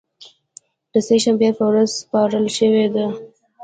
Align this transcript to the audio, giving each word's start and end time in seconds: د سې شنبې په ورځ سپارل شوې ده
د 0.91 0.93
سې 1.07 1.15
شنبې 1.23 1.49
په 1.57 1.63
ورځ 1.69 1.89
سپارل 2.01 2.45
شوې 2.57 2.85
ده 2.95 3.05